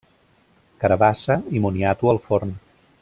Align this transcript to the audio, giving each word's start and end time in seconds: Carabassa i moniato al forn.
Carabassa 0.79 1.37
i 1.49 1.59
moniato 1.67 2.09
al 2.09 2.19
forn. 2.27 2.57